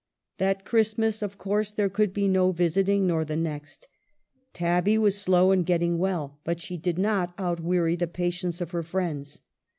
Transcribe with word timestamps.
That 0.39 0.65
Christmas, 0.65 1.21
of 1.21 1.37
course, 1.37 1.69
there 1.69 1.87
could 1.87 2.11
be 2.11 2.27
no 2.27 2.51
visiting; 2.51 3.05
nor 3.05 3.23
the 3.23 3.35
next. 3.35 3.87
Tabby 4.51 4.97
was 4.97 5.21
slow 5.21 5.51
in 5.51 5.61
get 5.61 5.77
ting 5.77 5.99
well; 5.99 6.39
but 6.43 6.59
she 6.59 6.75
did 6.75 6.97
not 6.97 7.37
outvveary 7.37 7.99
the 7.99 8.07
patience 8.07 8.61
of 8.61 8.71
her 8.71 8.81
friends. 8.81 9.41